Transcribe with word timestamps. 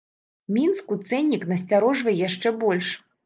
Мінску 0.55 0.97
цэннік 1.09 1.45
насцярожвае 1.53 2.15
яшчэ 2.27 2.55
больш. 2.67 2.87